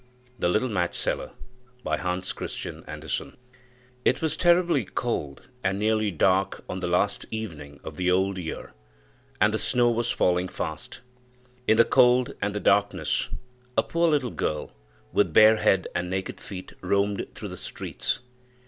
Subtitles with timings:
[0.39, 1.29] THE LITTLE MATCH SELLER
[1.85, 3.35] It
[4.19, 8.73] was terribly cold and nearly dark on the last evening of the old year,
[9.39, 11.01] and the snow was falling fast.
[11.67, 13.29] In the cold and the darkness,
[13.77, 14.73] a poor little girl,
[15.13, 18.21] with bare head and naked feet, roamed through the streets.